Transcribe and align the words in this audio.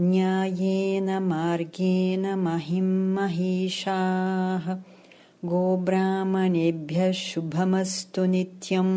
न्यायेन 0.00 1.10
मार्गेण 1.28 2.26
महिं 2.44 2.90
महिषाः 3.14 4.72
गोब्राह्मणेभ्यः 5.52 7.12
शुभमस्तु 7.26 8.24
नित्यं 8.34 8.90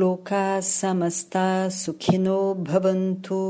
लोकाः 0.00 0.60
समस्ता 0.60 1.46
सुखिनो 1.82 2.40
भवन्तु 2.70 3.44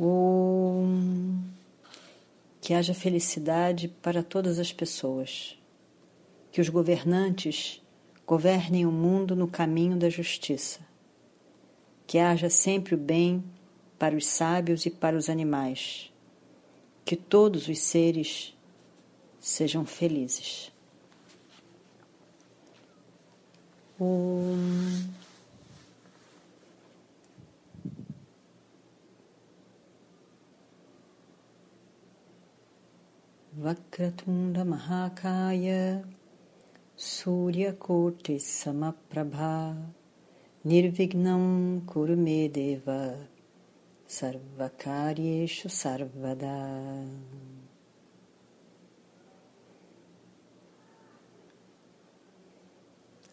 Om. 0.00 1.44
Que 2.58 2.72
haja 2.72 2.94
felicidade 2.94 3.88
para 3.88 4.22
todas 4.22 4.58
as 4.58 4.72
pessoas. 4.72 5.58
Que 6.50 6.60
os 6.60 6.70
governantes 6.70 7.82
governem 8.26 8.86
o 8.86 8.90
mundo 8.90 9.36
no 9.36 9.46
caminho 9.46 9.98
da 9.98 10.08
justiça. 10.08 10.80
Que 12.06 12.18
haja 12.18 12.48
sempre 12.48 12.94
o 12.94 12.98
bem 12.98 13.44
para 13.97 14.15
os 14.15 14.25
sábios 14.25 14.85
e 14.85 14.89
para 14.89 15.15
os 15.17 15.29
animais. 15.29 16.11
Que 17.03 17.15
todos 17.15 17.67
os 17.67 17.79
seres 17.79 18.55
sejam 19.39 19.85
felizes. 19.85 20.71
Om. 23.99 25.15
Vakratunda 33.57 34.65
Mahakaya 34.65 36.03
Surya 36.95 37.71
Koti 37.73 38.39
Samaprabha 38.39 39.77
Nirvignam 40.63 41.81
Kurumedeva 41.85 43.34
Sarvakaryeshu 44.07 45.69
Sarvada. 45.69 46.47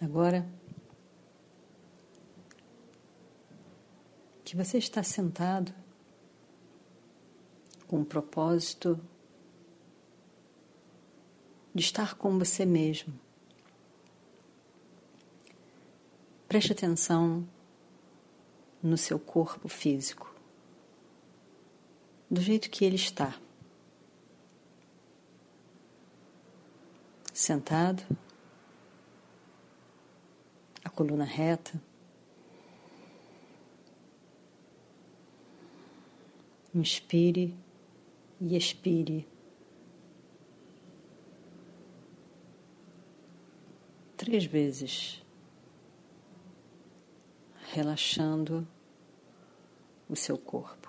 Agora 0.00 0.48
que 4.44 4.56
você 4.56 4.78
está 4.78 5.02
sentado 5.02 5.72
com 7.86 8.00
o 8.00 8.04
propósito 8.04 8.98
de 11.74 11.82
estar 11.82 12.16
com 12.16 12.38
você 12.38 12.66
mesmo. 12.66 13.14
Preste 16.48 16.72
atenção 16.72 17.46
no 18.82 18.98
seu 18.98 19.18
corpo 19.18 19.68
físico 19.68 20.31
do 22.32 22.40
jeito 22.40 22.70
que 22.70 22.82
ele 22.82 22.96
está. 22.96 23.38
Sentado, 27.30 28.02
a 30.82 30.88
coluna 30.88 31.24
reta. 31.24 31.78
Inspire 36.74 37.54
e 38.40 38.56
expire. 38.56 39.28
Três 44.16 44.46
vezes, 44.46 45.22
relaxando 47.74 48.66
o 50.08 50.16
seu 50.16 50.38
corpo. 50.38 50.81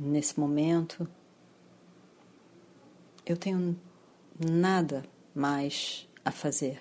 Nesse 0.00 0.40
momento, 0.40 1.06
eu 3.26 3.36
tenho 3.36 3.78
nada 4.38 5.04
mais 5.34 6.08
a 6.24 6.30
fazer. 6.30 6.80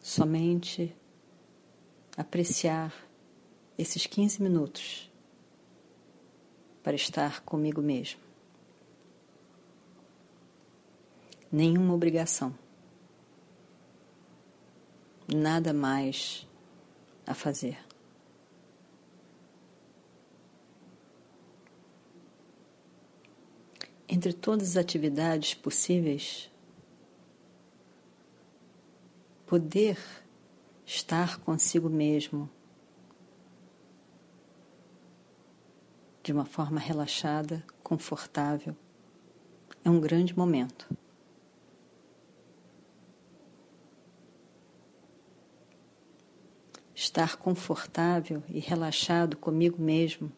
Somente 0.00 0.94
apreciar 2.16 2.92
esses 3.78 4.04
15 4.04 4.42
minutos 4.42 5.10
para 6.82 6.96
estar 6.96 7.42
comigo 7.42 7.80
mesmo. 7.80 8.20
Nenhuma 11.50 11.94
obrigação. 11.94 12.52
Nada 15.32 15.72
mais 15.72 16.46
a 17.24 17.34
fazer. 17.34 17.85
Entre 24.16 24.32
todas 24.32 24.70
as 24.70 24.76
atividades 24.78 25.52
possíveis, 25.52 26.50
poder 29.44 29.98
estar 30.86 31.38
consigo 31.40 31.90
mesmo 31.90 32.48
de 36.22 36.32
uma 36.32 36.46
forma 36.46 36.80
relaxada, 36.80 37.62
confortável, 37.82 38.74
é 39.84 39.90
um 39.90 40.00
grande 40.00 40.34
momento. 40.34 40.88
Estar 46.94 47.36
confortável 47.36 48.42
e 48.48 48.60
relaxado 48.60 49.36
comigo 49.36 49.80
mesmo 49.80 50.32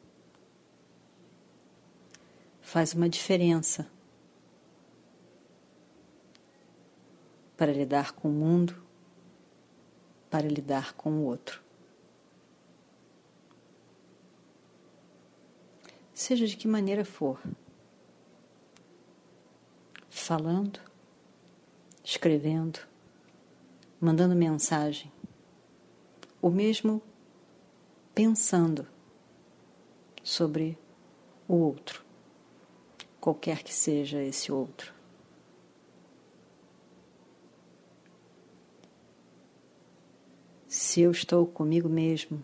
faz 2.69 2.93
uma 2.93 3.09
diferença 3.09 3.91
para 7.57 7.73
lidar 7.73 8.13
com 8.13 8.29
o 8.29 8.31
mundo, 8.31 8.77
para 10.29 10.47
lidar 10.47 10.93
com 10.93 11.13
o 11.13 11.25
outro. 11.25 11.63
Seja 16.13 16.47
de 16.47 16.59
que 16.59 16.69
maneira 16.69 17.07
for, 17.07 17.41
falando, 20.11 20.79
escrevendo, 22.05 22.81
mandando 23.99 24.37
mensagem, 24.37 25.11
ou 26.43 26.51
mesmo 26.51 27.01
pensando 28.15 28.87
sobre 30.23 30.77
o 31.49 31.55
outro 31.55 32.08
qualquer 33.21 33.63
que 33.63 33.73
seja 33.73 34.23
esse 34.23 34.53
outro. 34.53 34.93
Se 40.67 41.01
eu 41.01 41.11
estou 41.11 41.47
comigo 41.47 41.89
mesmo, 41.89 42.43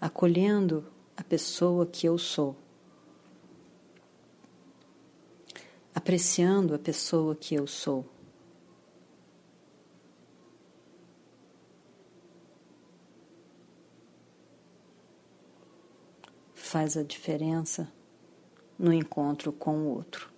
acolhendo 0.00 0.84
a 1.16 1.24
pessoa 1.24 1.86
que 1.86 2.06
eu 2.06 2.18
sou, 2.18 2.56
apreciando 5.94 6.74
a 6.74 6.78
pessoa 6.78 7.34
que 7.34 7.54
eu 7.54 7.66
sou. 7.66 8.13
Faz 16.74 16.96
a 16.96 17.04
diferença 17.04 17.88
no 18.76 18.92
encontro 18.92 19.52
com 19.52 19.76
o 19.76 19.94
outro. 19.94 20.28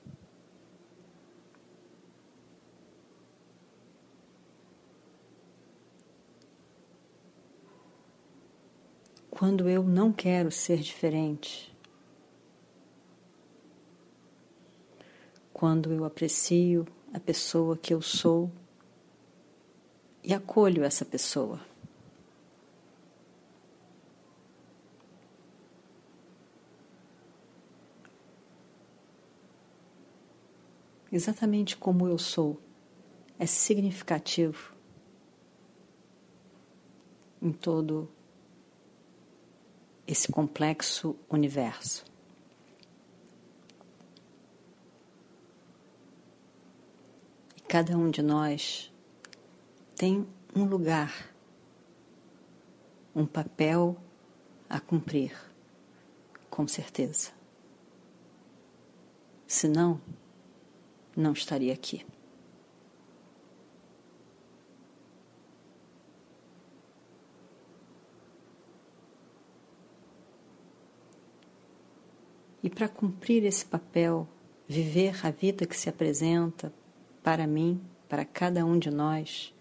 Quando 9.30 9.66
eu 9.66 9.82
não 9.82 10.12
quero 10.12 10.50
ser 10.50 10.80
diferente, 10.80 11.74
quando 15.54 15.90
eu 15.90 16.04
aprecio 16.04 16.86
a 17.14 17.18
pessoa 17.18 17.78
que 17.78 17.94
eu 17.94 18.02
sou 18.02 18.52
e 20.22 20.34
acolho 20.34 20.84
essa 20.84 21.06
pessoa. 21.06 21.58
Exatamente 31.16 31.78
como 31.78 32.06
eu 32.06 32.18
sou, 32.18 32.60
é 33.38 33.46
significativo 33.46 34.74
em 37.40 37.50
todo 37.52 38.06
esse 40.06 40.30
complexo 40.30 41.16
universo. 41.30 42.04
E 47.56 47.62
cada 47.62 47.96
um 47.96 48.10
de 48.10 48.20
nós 48.20 48.92
tem 49.94 50.28
um 50.54 50.64
lugar, 50.64 51.34
um 53.14 53.24
papel 53.24 53.96
a 54.68 54.78
cumprir, 54.78 55.34
com 56.50 56.68
certeza. 56.68 57.30
Senão, 59.46 59.98
não 60.04 60.25
estaria 61.32 61.72
aqui. 61.72 62.04
E 72.62 72.68
para 72.68 72.88
cumprir 72.88 73.44
esse 73.44 73.64
papel, 73.64 74.28
viver 74.68 75.24
a 75.24 75.30
vida 75.30 75.64
que 75.66 75.76
se 75.76 75.88
apresenta 75.88 76.72
para 77.22 77.46
mim, 77.46 77.80
para 78.08 78.24
cada 78.24 78.64
um 78.64 78.76
de 78.76 78.90
nós, 78.90 79.54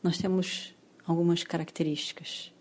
nós 0.00 0.16
temos 0.16 0.74
algumas 1.04 1.42
características. 1.42 2.52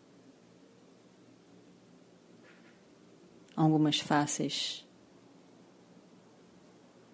Algumas 3.56 4.00
faces 4.00 4.84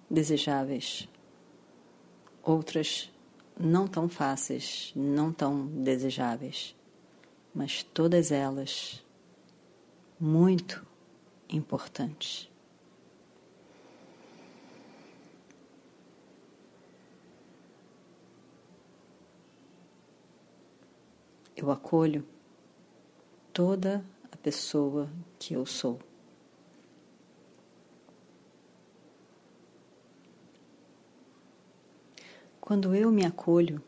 desejáveis, 0.10 1.08
outras 2.42 3.12
não 3.60 3.88
tão 3.88 4.08
fáceis, 4.08 4.92
não 4.96 5.34
tão 5.34 5.68
desejáveis, 5.68 6.76
mas 7.54 7.84
todas 7.84 8.32
elas 8.32 9.06
muito 10.20 10.86
importantes. 11.50 12.50
Eu 21.56 21.70
acolho 21.72 22.26
toda 23.52 24.06
a 24.32 24.38
pessoa 24.38 25.10
que 25.38 25.54
eu 25.54 25.66
sou. 25.66 26.00
Quando 32.70 32.94
eu 32.94 33.10
me 33.12 33.26
acolho, 33.26 33.82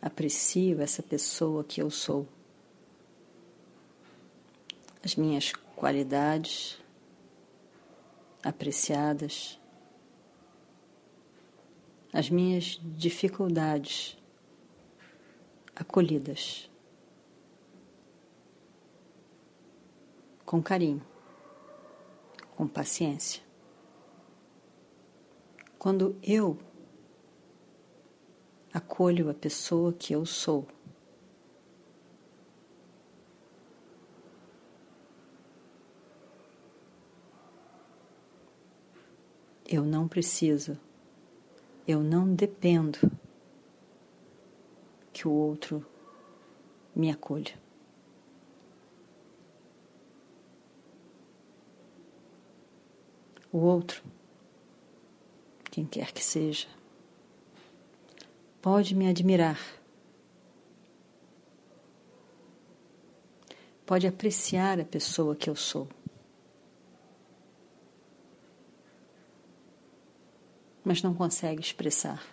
aprecio 0.00 0.80
essa 0.80 1.02
pessoa 1.02 1.64
que 1.64 1.82
eu 1.82 1.90
sou, 1.90 2.24
as 5.04 5.16
minhas 5.16 5.52
qualidades 5.74 6.78
apreciadas, 8.40 9.58
as 12.12 12.30
minhas 12.30 12.80
dificuldades 12.96 14.16
acolhidas, 15.74 16.69
com 20.50 20.60
carinho, 20.60 21.00
com 22.56 22.66
paciência. 22.66 23.40
Quando 25.78 26.16
eu 26.20 26.58
acolho 28.74 29.30
a 29.30 29.34
pessoa 29.34 29.92
que 29.92 30.12
eu 30.12 30.26
sou. 30.26 30.66
Eu 39.64 39.84
não 39.84 40.08
preciso, 40.08 40.76
eu 41.86 42.02
não 42.02 42.34
dependo 42.34 42.98
que 45.12 45.28
o 45.28 45.30
outro 45.30 45.86
me 46.92 47.08
acolha. 47.08 47.69
O 53.52 53.58
outro, 53.58 54.02
quem 55.70 55.84
quer 55.84 56.12
que 56.12 56.22
seja, 56.22 56.68
pode 58.62 58.94
me 58.94 59.08
admirar, 59.08 59.58
pode 63.84 64.06
apreciar 64.06 64.78
a 64.78 64.84
pessoa 64.84 65.34
que 65.34 65.50
eu 65.50 65.56
sou. 65.56 65.88
Mas 70.84 71.02
não 71.02 71.12
consegue 71.12 71.60
expressar. 71.60 72.24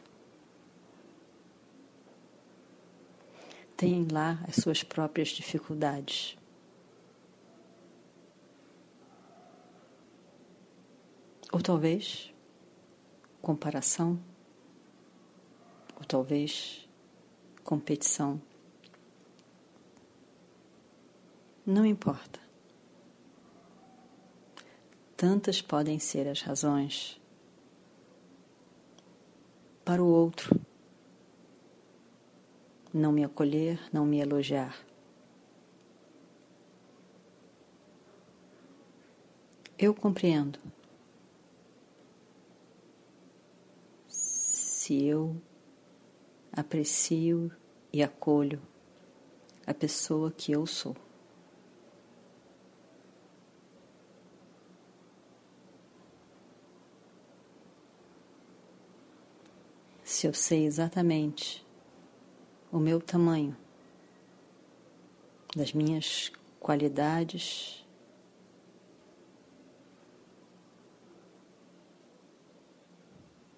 Tem 3.75 4.07
lá 4.11 4.39
as 4.47 4.55
suas 4.55 4.83
próprias 4.83 5.29
dificuldades. 5.29 6.37
Ou 11.51 11.61
talvez 11.61 12.33
comparação 13.41 14.19
ou 15.95 16.03
talvez 16.03 16.87
competição. 17.63 18.41
Não 21.65 21.85
importa. 21.85 22.39
Tantas 25.15 25.61
podem 25.61 25.97
ser 25.99 26.27
as 26.27 26.41
razões 26.41 27.19
para 29.83 30.03
o 30.03 30.07
outro 30.07 30.59
não 32.97 33.11
me 33.11 33.23
acolher, 33.23 33.79
não 33.91 34.05
me 34.05 34.19
elogiar. 34.19 34.75
Eu 39.77 39.93
compreendo. 39.93 40.59
Se 44.87 45.03
eu 45.03 45.35
aprecio 46.49 47.51
e 47.91 48.01
acolho 48.01 48.61
a 49.65 49.73
pessoa 49.73 50.31
que 50.31 50.53
eu 50.53 50.65
sou. 50.65 50.95
Se 60.05 60.25
eu 60.25 60.33
sei 60.33 60.65
exatamente 60.65 61.65
o 62.71 62.79
meu 62.79 63.01
tamanho, 63.01 63.57
das 65.53 65.73
minhas 65.73 66.31
qualidades, 66.61 67.85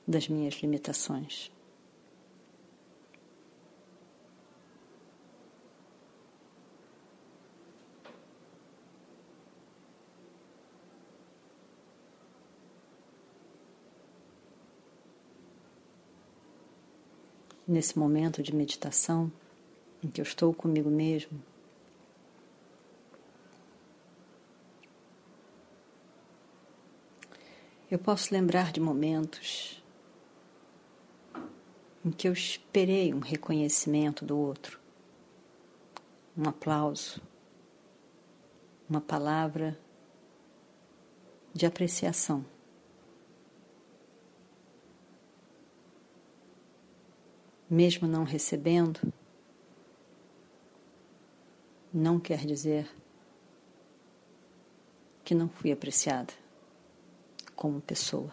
das 0.10 0.28
minhas 0.28 0.56
limitações. 0.56 1.52
nesse 17.68 18.00
momento 18.00 18.42
de 18.42 18.54
meditação 18.54 19.32
em 20.04 20.10
que 20.10 20.20
eu 20.20 20.24
estou 20.24 20.52
comigo 20.52 20.90
mesmo, 20.90 21.40
eu 27.92 28.00
posso 28.00 28.34
lembrar 28.34 28.72
de 28.72 28.80
momentos 28.80 29.79
em 32.04 32.12
que 32.12 32.28
eu 32.28 32.34
esperei 32.34 33.14
um 33.14 33.20
reconhecimento 33.20 34.26
do 34.26 34.38
outro, 34.38 34.80
um 36.38 36.48
aplauso, 36.48 37.22
uma 38.90 39.02
palavra 39.02 39.78
de 41.54 41.66
apreciação. 41.66 42.46
Mesmo 47.70 48.08
não 48.08 48.24
recebendo, 48.24 49.00
não 51.94 52.20
quer 52.20 52.46
dizer 52.46 52.90
que 55.24 55.36
não 55.36 55.48
fui 55.48 55.72
apreciada 55.72 56.34
como 57.56 57.82
pessoa. 57.82 58.32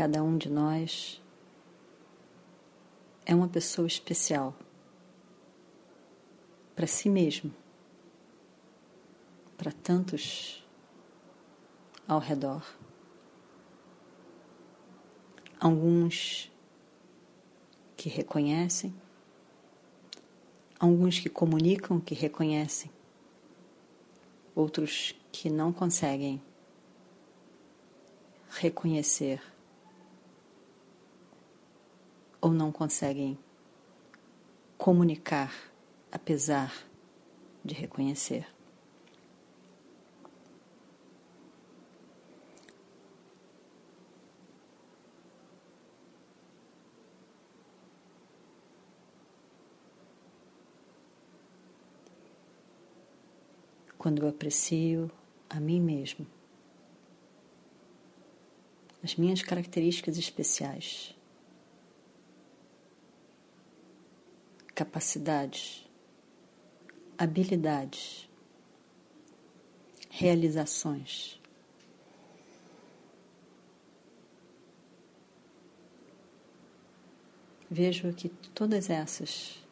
Cada 0.00 0.22
um 0.22 0.38
de 0.38 0.48
nós 0.48 1.20
é 3.26 3.34
uma 3.34 3.48
pessoa 3.48 3.86
especial 3.86 4.56
para 6.74 6.86
si 6.86 7.10
mesmo, 7.10 7.54
para 9.58 9.70
tantos 9.70 10.66
ao 12.08 12.18
redor. 12.18 12.64
Alguns 15.60 16.50
que 17.94 18.08
reconhecem, 18.08 18.94
alguns 20.78 21.18
que 21.18 21.28
comunicam 21.28 22.00
que 22.00 22.14
reconhecem, 22.14 22.90
outros 24.54 25.14
que 25.30 25.50
não 25.50 25.70
conseguem 25.70 26.40
reconhecer 28.48 29.42
ou 32.40 32.52
não 32.52 32.72
conseguem 32.72 33.38
comunicar 34.78 35.52
apesar 36.10 36.72
de 37.64 37.74
reconhecer. 37.74 38.46
Quando 53.98 54.22
eu 54.22 54.28
aprecio 54.30 55.10
a 55.50 55.60
mim 55.60 55.78
mesmo, 55.78 56.26
as 59.02 59.14
minhas 59.14 59.42
características 59.42 60.16
especiais, 60.16 61.14
capacidades, 64.80 65.86
habilidades, 67.18 68.26
realizações. 70.08 71.38
Vejo 77.70 78.10
que 78.14 78.30
todas 78.54 78.88
essas 78.88 79.62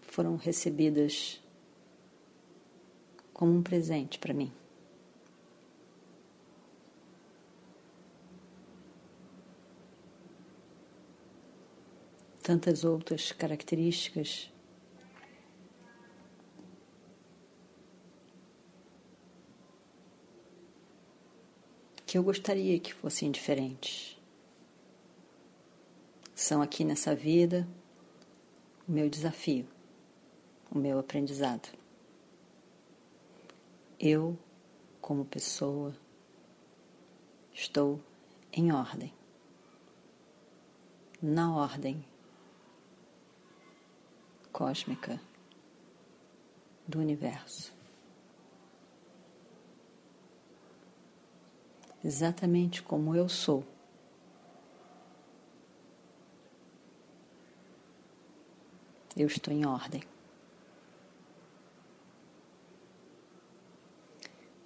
foram 0.00 0.34
recebidas 0.34 1.40
como 3.32 3.52
um 3.52 3.62
presente 3.62 4.18
para 4.18 4.34
mim. 4.34 4.52
Tantas 12.50 12.82
outras 12.82 13.30
características. 13.30 14.52
Que 22.04 22.18
eu 22.18 22.24
gostaria 22.24 22.80
que 22.80 22.92
fossem 22.92 23.30
diferentes. 23.30 24.20
São 26.34 26.60
aqui 26.60 26.84
nessa 26.84 27.14
vida 27.14 27.68
o 28.88 28.90
meu 28.90 29.08
desafio, 29.08 29.68
o 30.72 30.76
meu 30.76 30.98
aprendizado. 30.98 31.68
Eu, 33.96 34.36
como 35.00 35.24
pessoa, 35.24 35.94
estou 37.54 38.00
em 38.52 38.72
ordem. 38.72 39.14
Na 41.22 41.54
ordem 41.54 42.09
cósmica 44.60 45.18
do 46.86 46.98
universo. 46.98 47.72
Exatamente 52.04 52.82
como 52.82 53.16
eu 53.16 53.26
sou. 53.26 53.64
Eu 59.16 59.26
estou 59.28 59.54
em 59.54 59.64
ordem. 59.64 60.02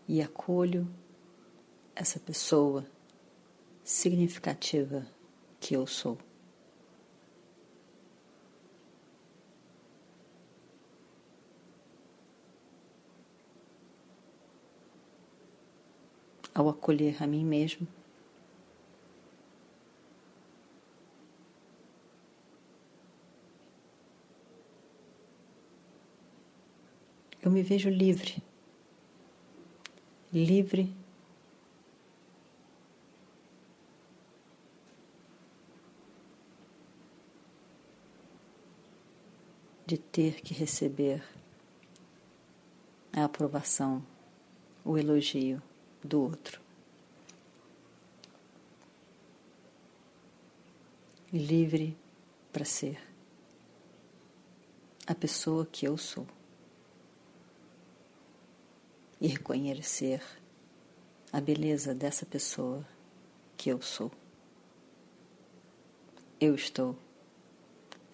E 0.09 0.21
acolho 0.21 0.93
essa 1.95 2.19
pessoa 2.19 2.85
significativa 3.85 5.07
que 5.61 5.77
eu 5.77 5.87
sou. 5.87 6.19
Ao 16.55 16.69
acolher 16.69 17.23
a 17.23 17.27
mim 17.27 17.45
mesmo. 17.45 17.87
Eu 27.43 27.51
me 27.51 27.63
vejo 27.63 27.91
livre, 27.91 28.43
livre. 30.33 30.95
De 39.87 39.99
ter 39.99 40.41
que 40.41 40.55
receber 40.55 41.23
a 43.13 43.25
aprovação, 43.25 44.03
o 44.83 44.97
elogio 44.97 45.63
do 46.05 46.21
outro. 46.21 46.61
Livre 51.33 51.97
para 52.53 52.65
ser 52.65 53.01
a 55.07 55.15
pessoa 55.15 55.67
que 55.67 55.87
eu 55.87 55.97
sou 55.99 56.27
e 59.21 59.27
reconhecer 59.27 60.23
a 61.33 61.41
beleza 61.41 61.95
dessa 61.95 62.25
pessoa 62.25 62.87
que 63.57 63.71
eu 63.71 63.81
sou. 63.83 64.13
Eu 66.41 66.55
estou 66.55 66.97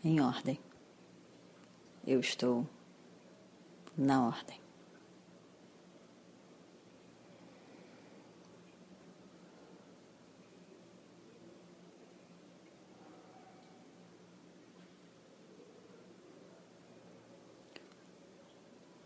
em 0.03 0.21
ordem. 0.21 0.59
Eu 2.07 2.21
estou 2.21 2.67
na 3.97 4.27
ordem. 4.27 4.61